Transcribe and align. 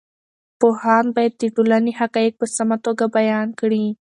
پوهاند 0.59 1.07
باید 1.15 1.33
د 1.37 1.43
ټولنې 1.55 1.91
حقایق 1.99 2.33
په 2.41 2.45
سمه 2.55 2.77
توګه 2.85 3.05
بیان 3.17 3.47
کړي. 3.59 3.85